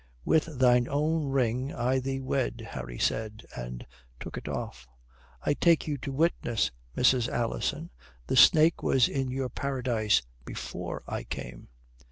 [0.25, 3.85] "With thine own ring I thee wed," Harry said, and
[4.19, 4.87] took it off.
[5.43, 7.27] "I take you to witness, Mrs.
[7.29, 7.91] Alison,
[8.25, 11.67] the snake was in your paradise before I came."